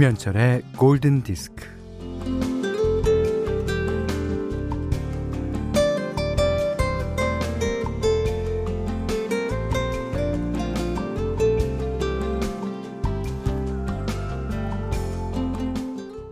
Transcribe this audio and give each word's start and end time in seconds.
김현철의 0.00 0.62
골든 0.78 1.22
디스크. 1.24 1.62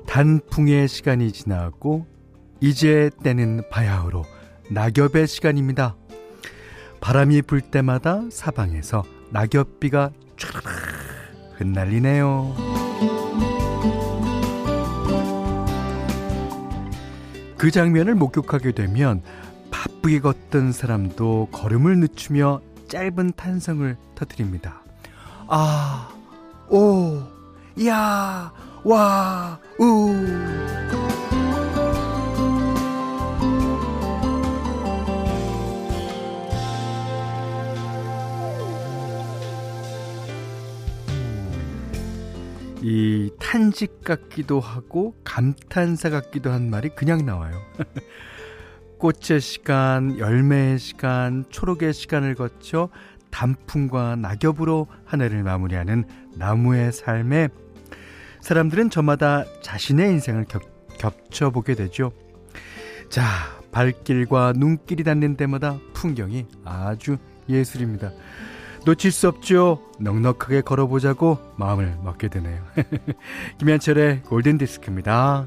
단풍의 0.06 0.88
시간이 0.88 1.30
지나고 1.32 2.06
이제 2.62 3.10
때는 3.22 3.64
바야흐로 3.70 4.24
낙엽의 4.70 5.26
시간입니다. 5.26 5.94
바람이 7.02 7.42
불 7.42 7.60
때마다 7.60 8.22
사방에서 8.30 9.04
낙엽비가 9.30 10.12
촤르르 10.38 10.70
흩날리네요. 11.58 12.77
그 17.58 17.72
장면을 17.72 18.14
목격하게 18.14 18.72
되면 18.72 19.20
바쁘게 19.72 20.20
걷던 20.20 20.72
사람도 20.72 21.48
걸음을 21.50 21.98
늦추며 21.98 22.60
짧은 22.88 23.32
탄성을 23.36 23.96
터뜨립니다. 24.14 24.80
아, 25.48 26.08
오, 26.70 27.20
야, 27.84 28.52
와, 28.84 29.58
우. 29.80 30.14
이 43.68 43.70
탄식 43.70 44.02
같기도 44.02 44.60
하고 44.60 45.14
감탄사 45.24 46.08
같기도 46.08 46.50
한 46.50 46.70
말이 46.70 46.88
그냥 46.88 47.26
나와요. 47.26 47.60
꽃의 48.98 49.42
시간, 49.42 50.18
열매의 50.18 50.78
시간, 50.78 51.44
초록의 51.50 51.92
시간을 51.92 52.34
거쳐 52.34 52.88
단풍과 53.30 54.16
낙엽으로 54.16 54.86
한 55.04 55.20
해를 55.20 55.42
마무리하는 55.42 56.04
나무의 56.36 56.92
삶에 56.92 57.48
사람들은 58.40 58.88
저마다 58.88 59.44
자신의 59.60 60.12
인생을 60.12 60.46
겹, 60.46 60.62
겹쳐보게 60.96 61.74
되죠. 61.74 62.12
자, 63.10 63.22
발길과 63.70 64.54
눈길이 64.56 65.04
닿는 65.04 65.36
데마다 65.36 65.78
풍경이 65.92 66.46
아주 66.64 67.18
예술입니다. 67.50 68.12
놓칠 68.84 69.12
수 69.12 69.28
없죠. 69.28 69.82
넉넉하게 70.00 70.62
걸어보자고 70.62 71.38
마음을 71.56 71.96
먹게 72.02 72.28
되네요. 72.28 72.64
김현철의 73.58 74.22
골든디스크입니다. 74.22 75.46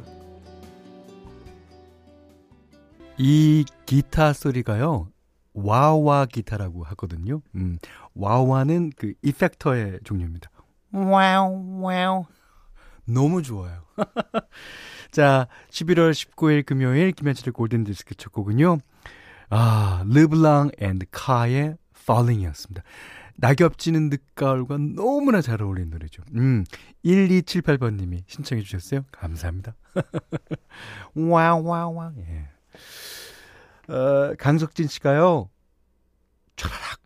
이 3.17 3.65
기타 3.85 4.33
소리가요. 4.33 5.07
wah-wah 5.53 6.25
기타라고 6.27 6.83
하거든요. 6.83 7.41
음, 7.55 7.77
wah-wah는 8.13 8.91
그 8.95 9.13
이펙터의 9.21 9.99
종류입니다. 10.03 10.49
와우 10.93 11.81
와우 11.81 12.25
너무 13.05 13.41
좋아요. 13.41 13.83
자, 15.11 15.47
11월 15.69 16.11
19일 16.11 16.65
금요일 16.65 17.11
김현철의 17.11 17.53
골든 17.53 17.83
디스크 17.83 18.15
첫 18.15 18.31
곡은요. 18.31 18.77
아, 19.49 20.03
르블랑 20.07 20.71
앤드 20.79 21.07
카의 21.11 21.75
Falling이었습니다. 21.95 22.83
낙엽 23.41 23.77
지는 23.79 24.09
늦가을과 24.09 24.77
너무나 24.77 25.41
잘 25.41 25.61
어울리는 25.63 25.89
노래죠. 25.89 26.21
음, 26.35 26.63
1278번님이 27.03 28.23
신청해 28.27 28.61
주셨어요. 28.61 29.03
감사합니다. 29.11 29.73
와와와. 31.15 32.13
예. 32.19 32.47
어, 33.91 34.35
강석진 34.37 34.87
씨가요. 34.87 35.49
촤라락. 36.55 36.99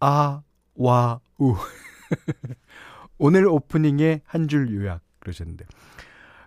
아, 0.00 0.42
와, 0.74 1.20
우. 1.38 1.56
오늘 3.18 3.46
오프닝에 3.48 4.20
한 4.26 4.48
줄 4.48 4.70
요약 4.74 5.00
그러셨는데. 5.20 5.64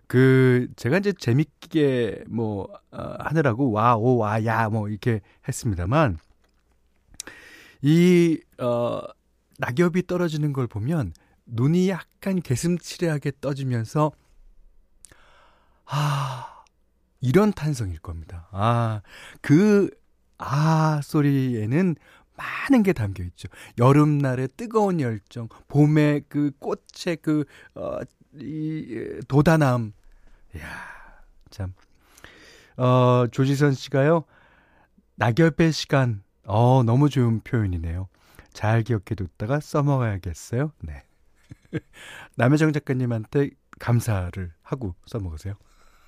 그, 0.06 0.68
제가 0.76 1.00
이제 1.00 1.12
재밌게 1.14 2.26
뭐, 2.30 2.68
어, 2.92 3.16
하느라고 3.20 3.72
와, 3.72 3.96
오, 3.96 4.18
와, 4.18 4.44
야, 4.46 4.70
뭐, 4.70 4.88
이렇게 4.88 5.22
했습니다만, 5.48 6.18
이, 7.82 8.40
어, 8.60 9.02
낙엽이 9.58 10.08
떨어지는 10.08 10.54
걸 10.54 10.68
보면 10.68 11.14
눈이 11.46 11.90
약간 11.90 12.42
개슴츠레하게 12.42 13.34
떠지면서, 13.42 14.12
아, 15.86 16.64
이런 17.22 17.52
탄성일 17.52 18.00
겁니다. 18.00 18.48
아, 18.52 19.02
그, 19.42 19.90
아 20.38 21.02
소리에는 21.04 21.96
많은 22.38 22.84
게 22.84 22.94
담겨 22.94 23.24
있죠. 23.24 23.50
여름날의 23.78 24.50
뜨거운 24.56 25.02
열정, 25.02 25.50
봄의 25.68 26.24
그 26.30 26.52
꽃의 26.60 27.18
그, 27.22 27.44
어, 27.76 28.00
이, 28.36 29.20
도단함. 29.28 29.94
이야, 30.56 30.66
참. 31.50 31.74
어, 32.78 33.28
조지선 33.32 33.74
씨가요, 33.74 34.24
낙엽의 35.16 35.74
시간, 35.74 36.24
어, 36.50 36.82
너무 36.84 37.10
좋은 37.10 37.42
표현이네요. 37.42 38.08
잘 38.52 38.82
기억해 38.82 39.16
뒀다가 39.16 39.60
써먹어야겠어요. 39.60 40.72
네. 40.82 41.04
남혜정 42.36 42.74
작가님한테 42.74 43.52
감사를 43.78 44.52
하고 44.64 44.96
써먹으세요. 45.06 45.54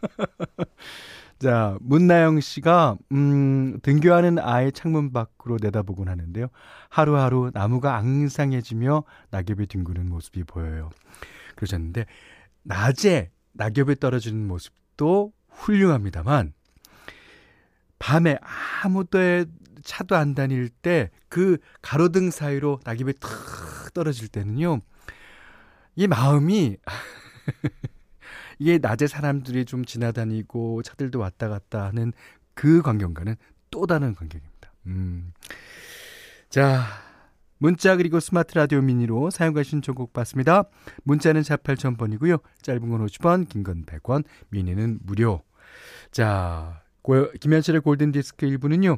자, 1.37 1.77
문나영 1.81 2.39
씨가, 2.39 2.97
음, 3.11 3.79
등교하는 3.83 4.39
아이 4.39 4.71
창문 4.71 5.13
밖으로 5.13 5.57
내다보곤 5.61 6.07
하는데요. 6.07 6.47
하루하루 6.89 7.51
나무가 7.53 7.95
앙상해지며 7.97 9.03
낙엽이 9.29 9.67
뒹구는 9.67 10.09
모습이 10.09 10.43
보여요. 10.43 10.89
그러셨는데, 11.55 12.05
낮에 12.63 13.29
낙엽이 13.53 13.99
떨어지는 13.99 14.47
모습도 14.47 15.33
훌륭합니다만, 15.49 16.53
밤에 17.99 18.37
아무도 18.83 19.45
차도 19.83 20.15
안 20.15 20.33
다닐 20.35 20.69
때 20.69 21.09
그 21.29 21.57
가로등 21.81 22.29
사이로 22.29 22.81
낙엽이 22.83 23.13
탁 23.21 23.93
떨어질 23.93 24.27
때는요. 24.27 24.81
이 25.95 26.07
마음이 26.07 26.75
이게 28.59 28.77
낮에 28.77 29.07
사람들이 29.07 29.65
좀 29.65 29.85
지나다니고 29.85 30.83
차들도 30.83 31.19
왔다 31.19 31.47
갔다 31.47 31.85
하는 31.85 32.11
그 32.53 32.81
광경과는 32.81 33.35
또 33.71 33.87
다른 33.87 34.13
광경입니다. 34.13 34.73
음. 34.87 35.33
자, 36.49 36.83
문자 37.57 37.95
그리고 37.95 38.19
스마트 38.19 38.55
라디오 38.55 38.81
미니로 38.81 39.29
사용과 39.29 39.63
신청곡 39.63 40.11
받습니다. 40.11 40.63
문자는 41.03 41.43
4 41.43 41.55
8000번이고요. 41.57 42.41
짧은 42.61 42.89
건 42.89 43.05
50원, 43.05 43.47
긴 43.47 43.63
건 43.63 43.85
100원, 43.85 44.25
미니는 44.49 44.99
무료. 45.03 45.43
자, 46.11 46.80
김현철의 47.39 47.81
골든디스크 47.81 48.45
1부는요. 48.47 48.97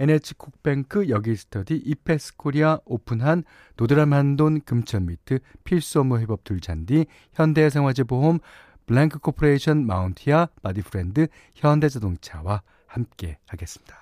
NH콕뱅크 0.00 1.08
여기스터디 1.08 1.74
이페스코리아 1.84 2.78
오픈한 2.84 3.42
도드람 3.76 4.12
한돈 4.12 4.60
금천미트 4.60 5.40
필수 5.64 6.00
업무 6.00 6.18
회법 6.20 6.44
둘잔디 6.44 7.06
현대생활재보험 7.32 8.38
블랭크 8.86 9.18
코퍼레이션 9.18 9.86
마운티아 9.86 10.48
바디프렌드 10.62 11.26
현대자동차와 11.54 12.62
함께 12.86 13.38
하겠습니다. 13.46 13.96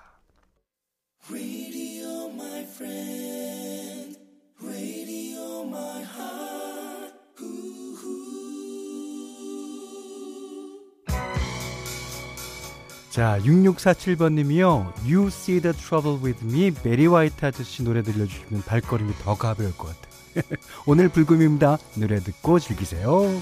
자, 13.16 13.38
6647번님이요. 13.44 14.92
You 15.06 15.28
see 15.28 15.58
the 15.58 15.74
trouble 15.74 16.22
with 16.22 16.44
me. 16.44 16.70
베리 16.70 17.06
화이트 17.06 17.46
아저씨 17.46 17.82
노래 17.82 18.02
들려주시면 18.02 18.64
발걸음이 18.66 19.10
더 19.24 19.34
가벼울 19.38 19.74
것 19.78 19.88
같아요. 19.88 20.58
오늘 20.84 21.08
불금입니다. 21.08 21.78
노래 21.94 22.20
듣고 22.20 22.58
즐기세요. 22.58 23.40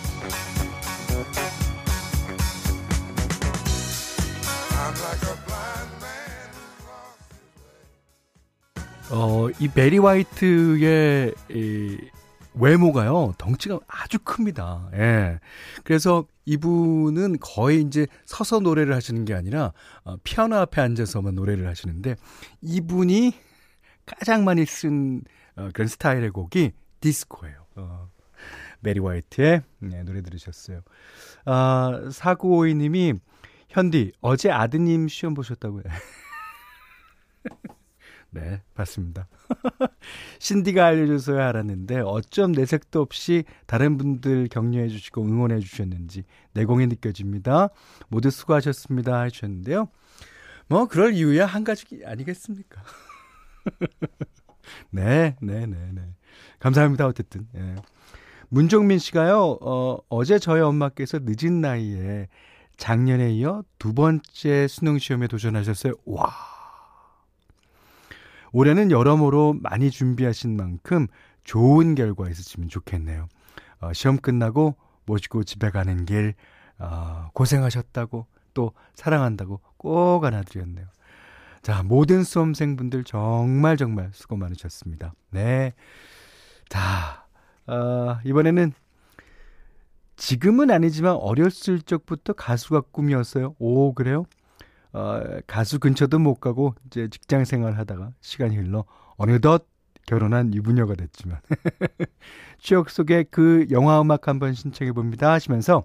어, 9.11 9.49
이 9.59 9.67
베리 9.67 9.99
화이트의 9.99 11.35
이 11.51 11.99
외모가요, 12.55 13.35
덩치가 13.39 13.81
아주 13.87 14.19
큽니다. 14.19 14.91
예. 14.95 15.41
그래서 15.83 16.27
이분은 16.45 17.39
거의 17.41 17.83
이제 17.83 18.07
서서 18.27 18.61
노래를 18.61 18.95
하시는 18.95 19.25
게 19.25 19.35
아니라, 19.35 19.73
어, 20.05 20.17
피아노 20.23 20.57
앞에 20.57 20.81
앉아서만 20.81 21.35
노래를 21.35 21.67
하시는데, 21.69 22.17
이분이 22.63 23.33
가장 24.07 24.45
많이 24.45 24.65
쓴 24.67 25.23
어, 25.57 25.69
그런 25.73 25.89
스타일의 25.89 26.31
곡이 26.31 26.73
디스코예요. 27.01 27.67
어. 27.77 28.11
메리 28.81 29.01
화이트의 29.01 29.63
네, 29.79 30.03
노래 30.03 30.21
들으셨어요. 30.23 30.83
아, 31.47 32.01
4952님이 32.11 33.19
현디 33.71 34.13
어제 34.21 34.51
아드님 34.51 35.09
시험 35.09 35.35
보셨다고요. 35.35 35.83
네, 38.35 38.61
봤습니다. 38.75 39.29
신디가 40.41 40.85
알려줘서야 40.87 41.49
알았는데 41.49 42.01
어쩜 42.01 42.51
내색도 42.51 43.01
없이 43.01 43.45
다른 43.67 43.97
분들 43.97 44.49
격려해 44.49 44.89
주시고 44.89 45.23
응원해 45.23 45.61
주셨는지 45.61 46.25
내공이 46.53 46.89
느껴집니다. 46.89 47.69
모두 48.09 48.31
수고하셨습니다 48.31 49.21
하셨는데요. 49.21 49.89
뭐 50.67 50.87
그럴 50.87 51.15
이유야 51.15 51.47
한 51.47 51.63
가지 51.63 51.87
아니겠습니까? 52.05 52.83
네, 54.91 55.37
네, 55.41 55.67
네, 55.67 55.91
네. 55.93 56.03
감사합니다. 56.59 57.07
어쨌든. 57.07 57.47
예. 57.55 57.77
문종민 58.49 58.99
씨가요. 58.99 59.59
어, 59.61 59.99
어제 60.09 60.41
저희 60.41 60.61
엄마께서 60.61 61.21
늦은 61.23 61.61
나이에 61.61 62.29
작년에 62.77 63.33
이어 63.33 63.63
두 63.79 63.95
번째 63.95 64.67
수능 64.67 64.99
시험에 64.99 65.29
도전하셨어요. 65.29 65.93
와. 66.07 66.54
올해는 68.55 68.93
여러모로 68.93 69.57
많이 69.61 69.91
준비하신 69.91 70.57
만큼 70.57 71.09
좋은 71.43 71.97
결과 71.97 72.31
있으시면 72.31 72.69
좋겠네요. 72.69 73.27
어, 73.81 73.93
시험 73.93 74.17
끝나고 74.17 74.77
모시고 75.07 75.43
집에 75.43 75.71
가는 75.71 76.07
길 76.07 76.35
어, 76.79 77.31
고생하셨다고 77.35 78.27
또 78.55 78.73
사랑한다고 78.95 79.61
꼭 79.77 80.25
안아드렸네요. 80.25 80.87
자, 81.63 81.83
모든 81.83 82.23
수험생분들 82.23 83.03
정말 83.03 83.77
정말 83.77 84.11
수고 84.13 84.37
많으셨습니다. 84.37 85.15
네. 85.31 85.73
자, 86.69 87.27
어, 87.67 88.19
이번에는 88.25 88.73
지금은 90.15 90.71
아니지만 90.71 91.17
어렸을 91.17 91.81
적부터 91.81 92.35
가수가 92.35 92.83
꿈이었어요. 92.93 93.57
오, 93.59 93.95
그래요? 93.95 94.27
어, 94.95 95.21
가수 95.49 95.81
근처도 95.81 96.21
못 96.21 96.37
가고 96.37 96.75
이제 96.87 97.09
직장 97.09 97.45
생활 97.45 97.77
하다가 97.77 98.13
시간이 98.21 98.57
흘러 98.57 98.85
어느덧 99.17 99.67
결혼한 100.07 100.55
유부녀가 100.55 100.95
됐지만 100.95 101.41
추억 102.59 102.91
속에 102.91 103.25
그 103.25 103.67
영화 103.71 104.01
음악 104.01 104.29
한번 104.29 104.55
신청해 104.55 104.93
봅니다 104.93 105.33
하시면서 105.33 105.85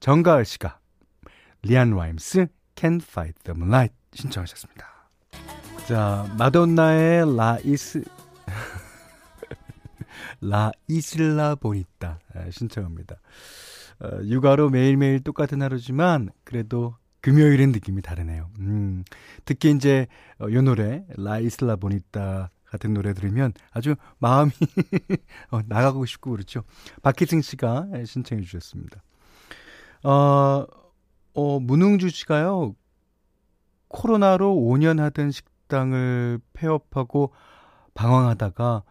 정가을 0.00 0.46
씨가 0.46 0.78
리안 1.62 1.90
라임스 1.90 2.46
Can't 2.76 3.02
Fight 3.02 3.42
the 3.44 3.54
Moonlight 3.54 3.94
신청하셨습니다. 4.14 4.86
자, 5.86 6.26
마돈나의 6.38 7.36
라 7.36 7.58
이스 7.62 8.04
라 10.40 10.72
이슬라 10.88 11.56
보니따 11.56 12.18
신청합니다. 12.50 13.16
어, 14.00 14.20
육아로 14.22 14.70
매일매일 14.70 15.20
똑같은 15.22 15.60
하루지만 15.62 16.30
그래도 16.44 16.94
금요일은 17.26 17.72
느낌이 17.72 18.02
다르네요. 18.02 18.48
음, 18.60 19.02
특히 19.44 19.72
이제 19.72 20.06
어, 20.40 20.46
요 20.48 20.62
노래 20.62 21.04
라 21.16 21.40
이슬라 21.40 21.74
보니따 21.74 22.50
같은 22.66 22.94
노래 22.94 23.14
들으면 23.14 23.52
아주 23.72 23.96
마음이 24.18 24.52
어, 25.50 25.58
나가고 25.66 26.06
싶고 26.06 26.30
그렇죠. 26.30 26.62
박희승 27.02 27.40
씨가 27.40 27.88
신청해 28.04 28.44
주셨습니다. 28.44 29.02
어, 30.04 30.66
어, 31.34 31.58
문흥주 31.58 32.10
씨가요. 32.10 32.76
코로나로 33.88 34.54
5년 34.54 35.00
하던 35.00 35.32
식당을 35.32 36.38
폐업하고 36.52 37.32
방황하다가 37.94 38.84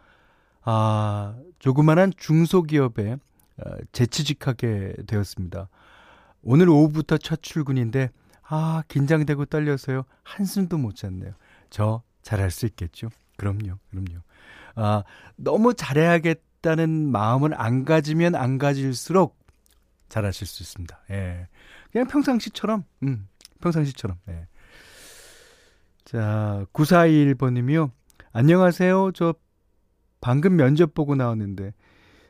아, 0.63 1.37
조그만한 1.59 2.11
중소기업에 2.17 3.13
어, 3.13 3.75
재취직하게 3.93 4.95
되었습니다. 5.07 5.69
오늘 6.41 6.67
오후부터 6.67 7.17
첫 7.17 7.41
출근인데 7.41 8.09
아, 8.47 8.83
긴장되고 8.87 9.45
떨려서요. 9.45 10.03
한숨도 10.23 10.77
못 10.77 10.95
잤네요. 10.95 11.33
저 11.69 12.03
잘할 12.21 12.51
수 12.51 12.65
있겠죠? 12.65 13.09
그럼요, 13.37 13.77
그럼요. 13.89 14.21
아, 14.75 15.03
너무 15.35 15.73
잘해야겠다는 15.73 17.11
마음을 17.11 17.59
안 17.59 17.85
가지면 17.85 18.35
안 18.35 18.57
가질수록 18.57 19.37
잘하실 20.09 20.47
수 20.47 20.63
있습니다. 20.63 20.99
예. 21.11 21.47
그냥 21.91 22.07
평상시처럼, 22.07 22.83
음, 23.03 23.27
평상시처럼, 23.61 24.17
예. 24.29 24.47
자, 26.05 26.65
9421번님이요. 26.73 27.91
안녕하세요. 28.31 29.11
저 29.13 29.33
방금 30.21 30.55
면접 30.55 30.93
보고 30.93 31.15
나왔는데, 31.15 31.73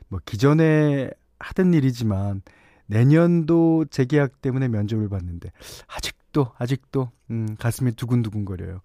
뭐, 0.08 0.20
기존에 0.24 1.10
하던 1.38 1.74
일이지만, 1.74 2.42
내년도 2.86 3.84
재계약 3.90 4.40
때문에 4.40 4.68
면접을 4.68 5.08
봤는데 5.08 5.50
아직도 5.88 6.52
아직도 6.58 7.10
음, 7.30 7.56
가슴이 7.58 7.92
두근두근거려요. 7.92 8.80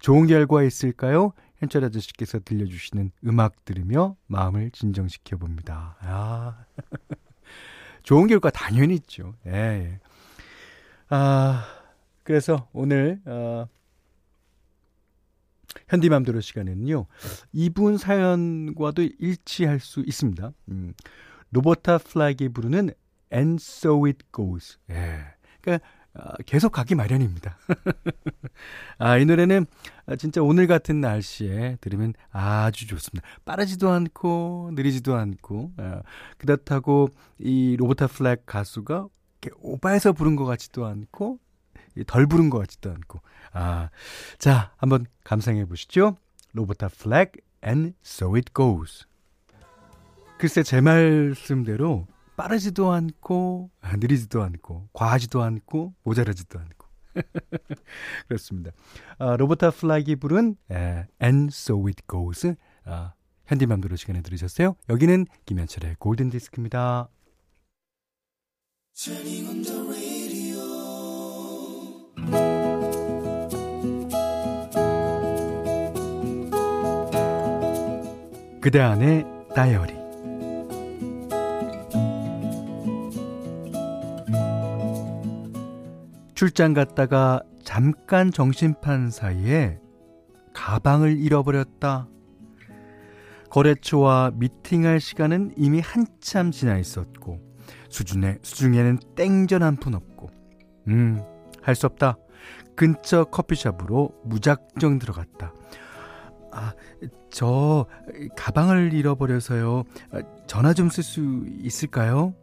좋은 0.00 0.26
결과 0.26 0.62
있을까요? 0.62 1.32
현철 1.58 1.84
아저씨께서 1.84 2.38
들려주시는 2.40 3.12
음악 3.26 3.64
들으며 3.64 4.16
마음을 4.26 4.70
진정시켜 4.72 5.38
봅니다. 5.38 5.96
아, 6.00 6.64
좋은 8.02 8.26
결과 8.26 8.50
당연히 8.50 8.94
있죠. 8.96 9.34
예, 9.46 9.52
예. 9.52 10.00
아, 11.08 11.64
그래서 12.24 12.68
오늘 12.72 13.20
어, 13.24 13.66
현디맘대로 15.88 16.40
시간에는요 16.40 17.06
이분 17.52 17.96
사연과도 17.96 19.02
일치할 19.18 19.80
수 19.80 20.00
있습니다. 20.00 20.52
음, 20.68 20.92
로버타 21.52 21.98
플랙이 21.98 22.50
부르는 22.50 22.90
And 23.32 23.60
So 23.60 24.06
It 24.06 24.24
Goes. 24.32 24.78
예. 24.90 25.20
그러니까 25.60 25.86
어, 26.14 26.32
계속 26.46 26.72
가기 26.72 26.94
마련입니다. 26.94 27.58
아, 28.98 29.18
이 29.18 29.26
노래는 29.26 29.66
진짜 30.18 30.42
오늘 30.42 30.66
같은 30.66 31.00
날씨에 31.00 31.76
들으면 31.80 32.14
아주 32.30 32.86
좋습니다. 32.86 33.26
빠르지도 33.44 33.90
않고 33.90 34.70
느리지도 34.74 35.14
않고 35.14 35.72
어, 35.76 36.00
그렇다고 36.38 37.08
이 37.38 37.76
로버타 37.76 38.06
플랙 38.06 38.46
가수가 38.46 39.08
오바해서 39.60 40.12
부른 40.12 40.36
것 40.36 40.44
같지도 40.44 40.86
않고 40.86 41.38
덜 42.06 42.26
부른 42.26 42.50
것 42.50 42.58
같지도 42.58 42.90
않고 42.90 43.20
아, 43.52 43.90
자 44.38 44.72
한번 44.76 45.06
감상해 45.24 45.66
보시죠. 45.66 46.16
로버타 46.52 46.88
플랙 46.88 47.32
And 47.64 47.94
So 48.04 48.34
It 48.36 48.52
Goes. 48.54 49.04
글쎄 50.38 50.62
제 50.62 50.80
말씀대로 50.80 52.06
빠르지도 52.36 52.92
않고 52.92 53.70
느리지도 53.96 54.42
않고 54.42 54.88
과하지도 54.92 55.42
않고 55.42 55.94
모자라지도 56.02 56.58
않고 56.58 56.86
그렇습니다. 58.28 58.72
아, 59.18 59.36
로버타 59.36 59.70
플랙이 59.70 60.16
부른 60.16 60.56
에, 60.70 61.06
And 61.22 61.48
So 61.50 61.86
It 61.86 62.02
Goes 62.08 62.54
아, 62.84 63.14
현디맘대로 63.46 63.96
시간에 63.96 64.22
들으셨어요? 64.22 64.76
여기는 64.88 65.26
김현철의 65.46 65.96
골든 65.98 66.30
디스크입니다. 66.30 67.08
그대 78.60 78.80
안의 78.80 79.24
다이어리 79.54 79.95
출장 86.36 86.74
갔다가 86.74 87.42
잠깐 87.64 88.30
정신판 88.30 89.10
사이에 89.10 89.80
가방을 90.54 91.18
잃어버렸다. 91.18 92.08
거래처와 93.50 94.32
미팅할 94.34 95.00
시간은 95.00 95.54
이미 95.56 95.80
한참 95.80 96.50
지나 96.50 96.76
있었고 96.78 97.40
수준에 97.88 98.38
수중에는 98.42 98.98
땡전 99.16 99.62
한 99.62 99.76
푼 99.76 99.94
없고 99.94 100.30
음 100.88 101.22
할 101.62 101.74
수 101.74 101.86
없다. 101.86 102.16
근처 102.76 103.24
커피숍으로 103.24 104.12
무작정 104.24 105.00
들어갔다. 105.00 105.52
아, 106.52 106.74
저 107.30 107.86
가방을 108.36 108.92
잃어버려서요. 108.92 109.82
전화 110.46 110.72
좀 110.74 110.86
쓸 110.88 111.02
수 111.02 111.44
있을까요? 111.48 112.34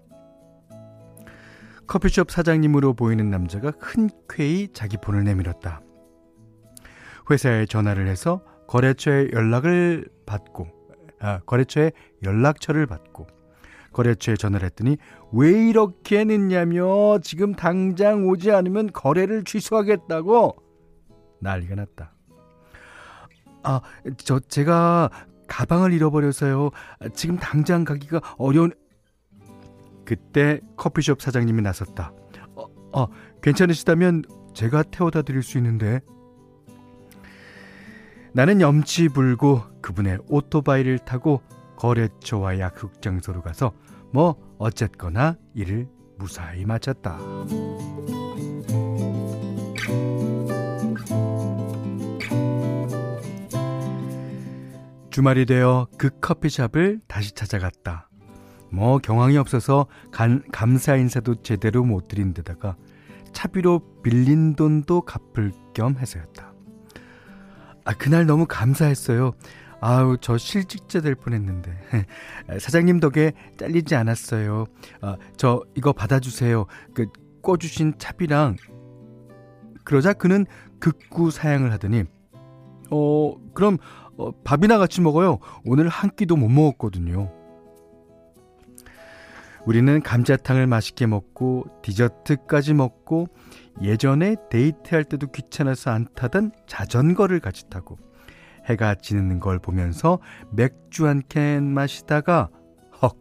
커피숍 1.88 2.32
사장님으로 2.32 2.94
보이는 2.94 3.30
남자가 3.30 3.72
흔쾌히 3.80 4.70
자기 4.74 4.98
폰을 4.98 5.24
내밀었다. 5.24 5.82
회사에 7.30 7.66
전화를 7.66 8.08
해서 8.08 8.44
거래처에 8.68 9.30
연락을 9.34 10.08
받고, 10.25 10.68
아, 11.20 11.40
거래처에 11.46 11.92
연락처를 12.24 12.86
받고, 12.86 13.28
거래처에 13.94 14.36
전화를 14.36 14.66
했더니 14.66 14.98
왜 15.32 15.52
이렇게 15.52 16.24
늦냐며 16.24 17.20
지금 17.20 17.54
당장 17.54 18.28
오지 18.28 18.52
않으면 18.52 18.92
거래를 18.92 19.44
취소하겠다고 19.44 20.56
난리가 21.40 21.75
났다. 21.75 22.13
아, 23.63 23.82
저 24.18 24.40
제가 24.40 25.10
가방을 25.48 25.94
잃어버려서요. 25.94 26.72
지금 27.13 27.38
당장 27.38 27.84
가기가 27.84 28.20
어려운 28.38 28.72
그때 30.05 30.60
커피숍 30.77 31.22
사장님이 31.22 31.62
나섰다. 31.62 32.13
어, 32.55 32.65
어 32.93 33.07
괜찮으시다면 33.41 34.24
제가 34.53 34.83
태워다 34.83 35.22
드릴 35.24 35.43
수 35.43 35.57
있는데. 35.57 36.01
나는 38.33 38.62
염치 38.62 39.10
불고 39.10 39.62
그분의 39.81 40.19
오토바이를 40.27 41.00
타고 41.00 41.41
거래처와 41.77 42.60
약속 42.60 43.01
장소로 43.01 43.41
가서 43.41 43.74
뭐 44.12 44.36
어쨌거나 44.57 45.38
일을 45.53 45.88
무사히 46.17 46.65
마쳤다. 46.65 47.19
주말이 55.12 55.45
되어 55.45 55.88
그 56.00 56.10
커피숍을 56.19 57.01
다시 57.07 57.33
찾아갔다. 57.33 58.10
뭐 58.74 58.98
경황이 58.98 59.38
없어서 59.38 59.86
간, 60.12 60.42
감사 60.51 60.96
인사도 60.96 61.36
제대로 61.36 61.84
못 61.84 62.08
드린 62.08 62.34
데다가 62.34 62.75
차비로 63.32 64.01
빌린 64.01 64.56
돈도 64.56 65.01
갚을 65.01 65.51
겸 65.75 65.98
해서였다. 66.00 66.51
아, 67.86 67.94
그날 67.94 68.25
너무 68.25 68.48
감사했어요. 68.48 69.34
아우, 69.80 70.18
저 70.20 70.38
실직자 70.38 71.01
될 71.01 71.13
뻔했는데. 71.13 71.72
사장님 72.60 73.00
덕에 73.00 73.34
잘리지 73.58 73.94
않았어요. 73.94 74.65
아, 75.01 75.18
저 75.38 75.62
이거 75.75 75.94
받아주세요. 75.94 76.65
그 76.96 77.08
꿔주신 77.44 77.94
차비랑. 78.00 78.56
그러자 79.84 80.13
그는 80.13 80.48
극구 80.80 81.30
사양을 81.30 81.72
하더니, 81.74 82.06
어, 82.89 83.36
그럼 83.53 83.77
어, 84.18 84.32
밥이나 84.44 84.80
같이 84.80 85.01
먹어요. 85.01 85.38
오늘 85.65 85.89
한 85.89 86.10
끼도 86.15 86.38
못 86.38 86.50
먹었거든요. 86.50 87.42
우리는 89.65 90.01
감자탕을 90.01 90.67
맛있게 90.67 91.05
먹고 91.08 91.65
디저트까지 91.84 92.74
먹고 92.74 93.27
예전에 93.82 94.36
데이트할 94.50 95.05
때도 95.05 95.32
귀찮아서 95.32 95.91
안 95.91 96.05
타던 96.15 96.51
자전거를 96.67 97.39
같이 97.39 97.70
타고 97.70 97.98
해가 98.65 98.96
지는 98.96 99.39
걸 99.39 99.60
보면서 99.60 100.20
맥주 100.51 101.08
한 101.08 101.22
캔 101.27 101.63
마시다가 101.74 102.50
헉 103.01 103.17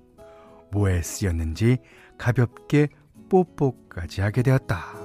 뭐에 0.72 1.02
쓰였는지 1.02 1.78
가볍게 2.18 2.88
뽀뽀까지 3.30 4.20
하게 4.20 4.42
되었다. 4.42 5.01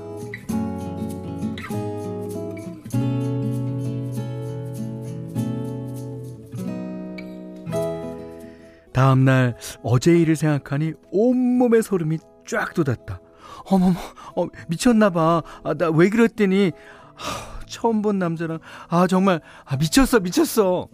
다음날 8.97 9.55
어제 9.83 10.17
일을 10.17 10.35
생각하니 10.35 10.93
온몸에 11.11 11.83
소름이 11.83 12.17
쫙 12.47 12.73
돋았다. 12.73 13.21
어머머, 13.69 13.93
어, 14.35 14.47
미쳤나봐. 14.69 15.43
아, 15.63 15.73
나 15.75 15.89
왜 15.91 16.09
그랬더니, 16.09 16.71
하, 17.13 17.59
처음 17.67 18.01
본 18.01 18.17
남자랑, 18.17 18.57
아, 18.89 19.05
정말, 19.05 19.39
아, 19.65 19.77
미쳤어, 19.77 20.19
미쳤어. 20.21 20.87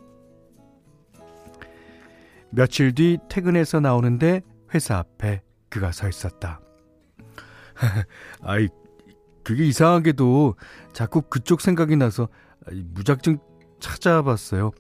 며칠 2.50 2.94
뒤 2.94 3.20
퇴근해서 3.30 3.80
나오는데 3.80 4.42
회사 4.74 4.98
앞에 4.98 5.42
그가 5.70 5.94
서 5.94 6.10
있었다. 6.10 6.60
아이, 8.44 8.68
그게 9.46 9.64
이상하게도 9.66 10.56
자꾸 10.92 11.22
그쪽 11.22 11.62
생각이 11.62 11.96
나서 11.96 12.28
무작정 12.70 13.38
찾아봤어요. 13.80 14.72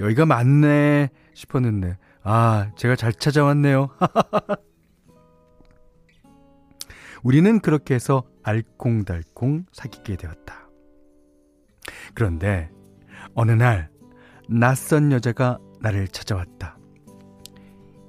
여기가 0.00 0.26
맞네 0.26 1.10
싶었는데 1.34 1.98
아, 2.24 2.70
제가 2.76 2.96
잘 2.96 3.12
찾아왔네요. 3.12 3.90
우리는 7.22 7.60
그렇게 7.60 7.94
해서 7.94 8.24
알콩달콩 8.42 9.66
사귀게 9.72 10.16
되었다. 10.16 10.68
그런데 12.14 12.70
어느 13.34 13.52
날 13.52 13.90
낯선 14.48 15.12
여자가 15.12 15.58
나를 15.80 16.08
찾아왔다. 16.08 16.78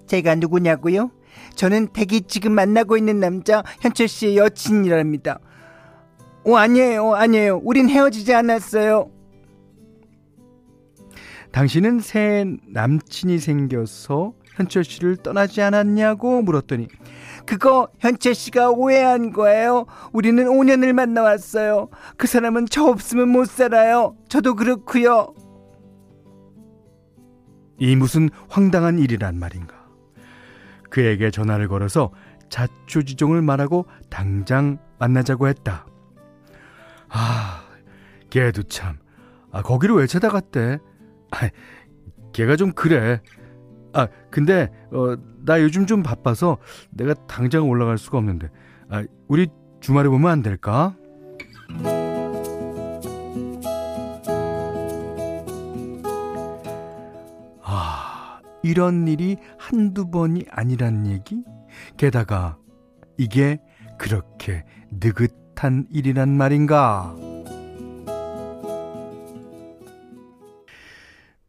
제가 0.07 0.36
누구냐고요? 0.36 1.12
저는 1.55 1.88
댁이 1.88 2.22
지금 2.27 2.53
만나고 2.53 2.95
있는 2.95 3.19
남자 3.19 3.63
현철 3.81 4.07
씨의 4.07 4.38
여친이랍니다. 4.38 5.39
어, 6.45 6.55
아니에요, 6.55 7.15
아니에요. 7.15 7.60
우린 7.63 7.89
헤어지지 7.89 8.34
않았어요. 8.34 9.10
당신은 11.55 12.01
새 12.01 12.45
남친이 12.67 13.39
생겨서 13.39 14.33
현철 14.55 14.83
씨를 14.83 15.15
떠나지 15.15 15.62
않았냐고 15.62 16.41
물었더니 16.41 16.89
그거 17.45 17.88
현철 18.00 18.35
씨가 18.35 18.71
오해한 18.71 19.31
거예요. 19.31 19.85
우리는 20.12 20.43
5년을 20.43 20.91
만나 20.91 21.21
왔어요. 21.21 21.88
그 22.17 22.27
사람은 22.27 22.65
저 22.69 22.83
없으면 22.83 23.29
못 23.29 23.47
살아요. 23.47 24.17
저도 24.27 24.55
그렇고요. 24.55 25.33
이 27.79 27.95
무슨 27.95 28.29
황당한 28.50 29.00
일이란 29.00 29.39
말인가. 29.39 29.77
그에게 30.89 31.31
전화를 31.31 31.69
걸어서 31.69 32.12
자초지종을 32.50 33.41
말하고 33.41 33.85
당장 34.09 34.77
만나자고 35.00 35.47
했다. 35.47 35.85
아, 37.07 37.63
걔도 38.29 38.63
참. 38.63 38.97
아, 39.53 39.62
거기를 39.62 39.95
왜 39.95 40.05
찾아갔대? 40.05 40.79
아, 41.35 41.49
걔가 42.33 42.55
좀 42.55 42.71
그래. 42.71 43.21
아, 43.93 44.07
근데 44.29 44.69
어, 44.91 45.15
나 45.45 45.61
요즘 45.61 45.85
좀 45.85 46.03
바빠서 46.03 46.57
내가 46.91 47.13
당장 47.27 47.69
올라갈 47.69 47.97
수가 47.97 48.17
없는데. 48.17 48.49
아, 48.89 49.03
우리 49.27 49.47
주말에 49.81 50.09
보면 50.09 50.31
안 50.31 50.41
될까? 50.41 50.95
아, 57.61 58.39
이런 58.63 59.07
일이 59.07 59.37
한두 59.57 60.09
번이 60.09 60.45
아니란 60.49 61.07
얘기? 61.07 61.43
게다가 61.97 62.57
이게 63.17 63.59
그렇게 63.97 64.63
느긋한 64.91 65.87
일이란 65.91 66.29
말인가? 66.29 67.15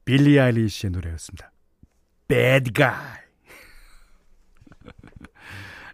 빌리 0.06 0.38
아일리시의 0.38 0.92
노래였습니다. 0.92 1.50
Bad 2.28 2.72
Guy. 2.72 2.94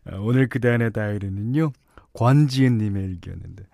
오늘 0.21 0.49
그대 0.49 0.69
안의 0.69 0.93
다이리는요, 0.93 1.73
권지은님의 2.13 3.05
일기였는데, 3.05 3.65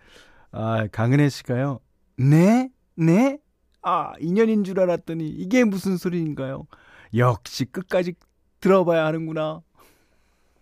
아, 0.52 0.86
강은혜 0.92 1.28
씨가요, 1.28 1.80
네? 2.16 2.70
네? 2.94 3.38
아, 3.82 4.12
인연인 4.20 4.62
줄 4.62 4.78
알았더니 4.78 5.28
이게 5.28 5.64
무슨 5.64 5.96
소리인가요? 5.96 6.68
역시 7.16 7.64
끝까지 7.64 8.14
들어봐야 8.60 9.06
하는구나. 9.06 9.62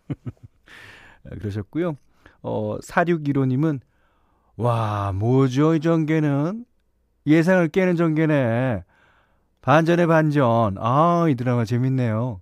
그러셨고요. 1.38 1.98
어, 2.40 2.78
4615님은, 2.78 3.80
와, 4.56 5.12
뭐죠, 5.12 5.74
이 5.74 5.80
전개는? 5.80 6.64
예상을 7.26 7.68
깨는 7.68 7.96
전개네. 7.96 8.84
반전의 9.66 10.06
반전. 10.06 10.76
아, 10.78 11.26
이 11.28 11.34
드라마 11.34 11.64
재밌네요. 11.64 12.40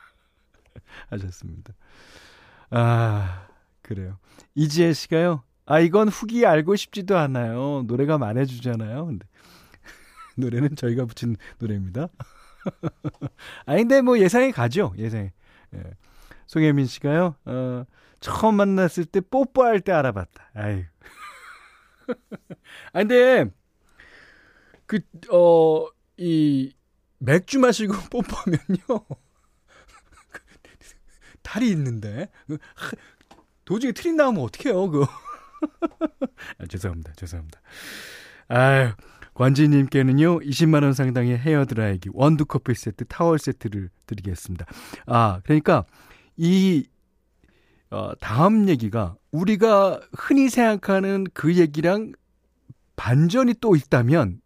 하셨습니다. 1.10 1.74
아, 2.70 3.46
그래요. 3.82 4.18
이지혜 4.54 4.94
씨가요. 4.94 5.42
아, 5.66 5.80
이건 5.80 6.08
후기 6.08 6.46
알고 6.46 6.76
싶지도 6.76 7.18
않아요. 7.18 7.82
노래가 7.86 8.16
말해주잖아요. 8.16 9.04
근데 9.04 9.26
노래는 10.38 10.76
저희가 10.76 11.04
붙인 11.04 11.36
노래입니다. 11.58 12.08
아, 13.66 13.76
근데 13.76 14.00
뭐 14.00 14.18
예상이 14.18 14.50
가죠. 14.50 14.94
예상이. 14.96 15.30
예. 15.74 15.82
송혜민 16.46 16.86
씨가요. 16.86 17.34
어, 17.44 17.84
처음 18.20 18.54
만났을 18.54 19.04
때 19.04 19.20
뽀뽀할 19.20 19.80
때 19.80 19.92
알아봤다. 19.92 20.52
아유. 20.54 20.84
아, 22.94 23.00
근데 23.00 23.44
그, 24.86 25.00
어, 25.30 25.88
이 26.18 26.72
맥주 27.18 27.58
마시고 27.58 27.94
뽀뽀하면요. 28.10 29.06
탈이 31.42 31.70
있는데 31.70 32.28
도중에 33.64 33.92
틀이 33.92 34.14
나오면 34.14 34.42
어떡해요, 34.44 34.90
그거. 34.90 35.06
아, 36.58 36.66
죄송합니다. 36.66 37.12
죄송합니다. 37.16 37.60
아유, 38.48 38.92
관지님께는요, 39.34 40.40
20만원 40.40 40.94
상당의 40.94 41.38
헤어드라이기, 41.38 42.10
원두 42.12 42.46
커피 42.46 42.74
세트, 42.74 43.06
타월 43.06 43.38
세트를 43.38 43.90
드리겠습니다. 44.06 44.66
아, 45.06 45.40
그러니까, 45.44 45.84
이, 46.36 46.88
어, 47.90 48.12
다음 48.20 48.68
얘기가 48.68 49.16
우리가 49.32 50.00
흔히 50.16 50.48
생각하는 50.48 51.24
그 51.34 51.56
얘기랑 51.56 52.12
반전이 52.94 53.54
또 53.60 53.76
있다면 53.76 54.40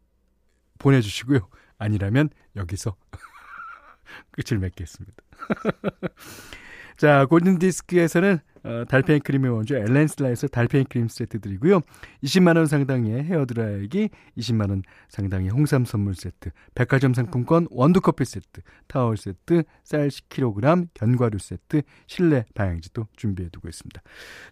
보내주시고요. 0.79 1.50
아니라면 1.81 2.29
여기서 2.55 2.95
끝을 4.31 4.59
맺겠습니다. 4.59 5.17
자, 6.97 7.25
골든디스크에서는 7.27 8.39
어, 8.63 8.85
달팽이 8.87 9.21
크림의 9.21 9.51
원조 9.51 9.75
엘렌슬라에서 9.75 10.47
달팽이 10.49 10.85
크림 10.85 11.09
세트 11.09 11.41
드리고요. 11.41 11.81
20만원 12.23 12.67
상당의 12.67 13.25
헤어드라이기, 13.25 14.11
20만원 14.37 14.83
상당의 15.09 15.49
홍삼 15.49 15.87
선물 15.87 16.15
세트, 16.15 16.51
백화점 16.75 17.15
상품권 17.15 17.67
원두커피 17.71 18.27
세트, 18.27 18.61
타월 18.87 19.17
세트, 19.17 19.63
쌀 19.83 20.09
10kg, 20.09 20.89
견과류 20.93 21.39
세트, 21.39 21.81
실내 22.07 22.45
방향지도 22.55 23.07
준비해두고 23.17 23.67
있습니다. 23.67 24.03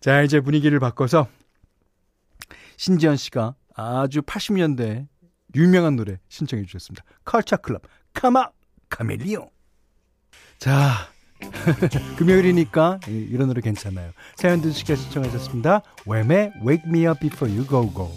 자, 0.00 0.22
이제 0.22 0.40
분위기를 0.40 0.80
바꿔서 0.80 1.28
신지연 2.78 3.16
씨가 3.16 3.56
아주 3.74 4.22
80년대 4.22 5.06
유명한 5.54 5.96
노래 5.96 6.18
신청해 6.28 6.64
주셨습니다. 6.64 7.04
컬처 7.24 7.56
클럽, 7.58 7.82
카마, 8.12 8.48
카멜리오. 8.88 9.50
자, 10.58 11.08
금요일이니까 12.18 13.00
이런 13.06 13.48
노래 13.48 13.60
괜찮아요. 13.60 14.12
사연들 14.36 14.72
씨가 14.72 14.96
신청하셨습니다. 14.96 15.82
웸의 16.06 16.52
Wake 16.66 16.84
Me 16.86 17.06
Up 17.06 17.20
Before 17.20 17.54
You 17.54 17.66
Go 17.66 17.92
Go. 17.92 18.14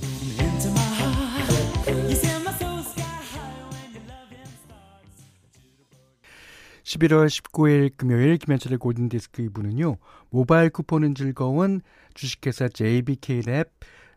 11월 6.83 7.27
19일 7.27 7.91
금요일 7.95 8.37
김현철의 8.37 8.77
골든디스크 8.77 9.47
2부는요. 9.47 9.97
모바일 10.29 10.69
쿠폰은 10.69 11.15
즐거운 11.15 11.81
주식회사 12.15 12.67
JBK랩 12.67 13.69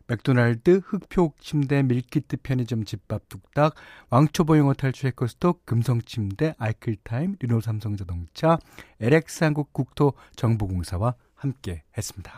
맥도날드, 0.07 0.81
흑표 0.85 1.33
침대, 1.41 1.83
밀키트 1.83 2.39
편의점 2.43 2.85
집밥 2.85 3.29
뚝딱, 3.29 3.75
왕초보 4.11 4.59
영어 4.59 4.75
탈출 4.75 5.09
해커스톡, 5.09 5.65
금성 5.65 6.03
침대, 6.03 6.55
아이클타임, 6.59 7.37
르노 7.41 7.61
삼성 7.61 7.97
자동차, 7.97 8.59
LX 9.01 9.45
한국 9.45 9.73
국토 9.73 10.13
정보공사와 10.37 11.15
함께 11.35 11.83
했습니다. 11.97 12.33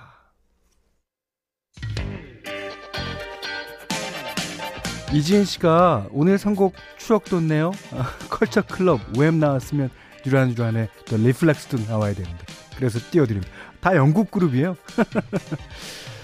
이지은 5.12 5.44
씨가 5.44 6.08
오늘 6.10 6.36
선곡 6.36 6.74
추억 6.98 7.24
돋네요. 7.24 7.70
아, 7.92 8.10
컬처 8.28 8.62
클럽 8.62 9.00
웹 9.16 9.34
나왔으면 9.34 9.88
유란유란에 10.26 10.88
또 11.06 11.16
리플렉스도 11.16 11.78
나와야 11.88 12.12
되는데 12.12 12.44
그래서 12.76 12.98
띄워드립니다. 13.10 13.52
다 13.80 13.94
영국 13.94 14.30
그룹이에요. 14.30 14.76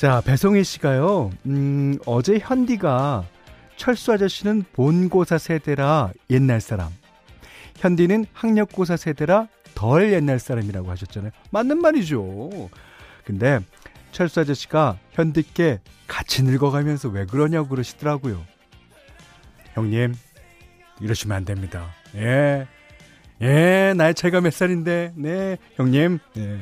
자, 0.00 0.22
배송희 0.22 0.64
씨가요, 0.64 1.30
음, 1.44 1.98
어제 2.06 2.38
현디가 2.38 3.22
철수 3.76 4.14
아저씨는 4.14 4.64
본고사 4.72 5.36
세대라 5.36 6.12
옛날 6.30 6.62
사람. 6.62 6.88
현디는 7.76 8.24
학력고사 8.32 8.96
세대라 8.96 9.48
덜 9.74 10.10
옛날 10.14 10.38
사람이라고 10.38 10.90
하셨잖아요. 10.90 11.32
맞는 11.50 11.82
말이죠. 11.82 12.48
근데 13.26 13.60
철수 14.10 14.40
아저씨가 14.40 14.96
현디께 15.10 15.80
같이 16.06 16.44
늙어가면서 16.44 17.10
왜 17.10 17.26
그러냐고 17.26 17.68
그러시더라고요. 17.68 18.42
형님, 19.74 20.14
이러시면 21.02 21.36
안 21.36 21.44
됩니다. 21.44 21.90
예. 22.14 22.66
예, 23.42 23.92
나이 23.94 24.14
차이가 24.14 24.40
몇 24.40 24.50
살인데, 24.50 25.12
네, 25.16 25.58
형님. 25.74 26.20
예. 26.38 26.58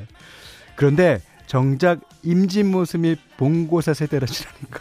그런데 0.75 1.21
정작 1.49 2.01
임진 2.23 2.71
모습이 2.71 3.17
봉고사 3.39 3.95
세대라시라니까. 3.95 4.81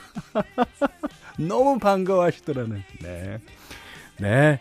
너무 1.39 1.79
반가워하시더라는. 1.79 2.83
네. 3.01 3.39
네. 4.19 4.59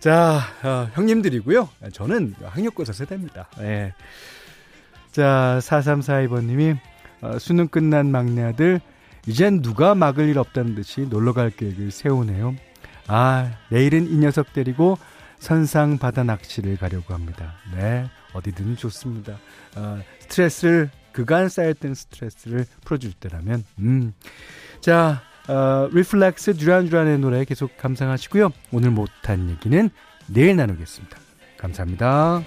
자, 0.00 0.40
어, 0.64 0.90
형님들이고요. 0.94 1.68
저는 1.92 2.34
학력고사 2.42 2.92
세대입니다. 2.92 3.48
네. 3.58 3.94
자, 5.12 5.58
4342번님이 5.62 6.78
어, 7.22 7.38
수능 7.38 7.68
끝난 7.68 8.10
막내 8.10 8.42
아들 8.42 8.80
이젠 9.26 9.62
누가 9.62 9.94
막을 9.94 10.28
일 10.28 10.38
없다는 10.38 10.74
듯이 10.74 11.02
놀러 11.02 11.32
갈 11.32 11.50
계획을 11.50 11.92
세우네요. 11.92 12.56
아, 13.06 13.52
내일은 13.70 14.08
이 14.08 14.16
녀석 14.16 14.52
데리고 14.52 14.98
선상 15.38 15.98
바다 15.98 16.24
낚시를 16.24 16.76
가려고 16.76 17.14
합니다. 17.14 17.54
네, 17.72 18.10
어디든 18.32 18.76
좋습니다. 18.76 19.38
어, 19.76 20.00
스트레스를 20.20 20.90
그간 21.16 21.48
쌓였던 21.48 21.94
스트레스를 21.94 22.66
풀어줄 22.84 23.14
때라면, 23.14 23.64
음. 23.78 24.12
자, 24.80 25.22
어, 25.48 25.88
Reflex 25.90 26.58
듀란듀란의 26.58 27.20
노래 27.20 27.46
계속 27.46 27.74
감상하시고요. 27.78 28.50
오늘 28.70 28.90
못한 28.90 29.48
얘기는 29.48 29.88
내일 30.26 30.56
나누겠습니다. 30.56 31.16
감사합니다. 31.56 32.42